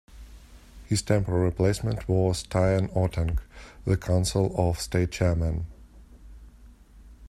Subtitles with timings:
[0.87, 3.37] His temporary replacement was Tion Otang,
[3.85, 5.67] the Council of State chairman.